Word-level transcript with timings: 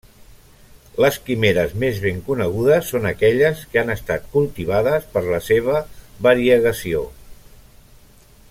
Les 1.03 1.17
quimeres 1.27 1.75
més 1.83 1.99
ben 2.05 2.21
conegudes 2.29 2.89
són 2.95 3.05
aquelles 3.11 3.61
que 3.75 3.83
han 3.83 3.95
estat 3.97 4.27
cultivades 4.37 5.07
per 5.17 5.27
la 5.29 5.43
seva 5.51 5.79
variegació. 6.29 7.05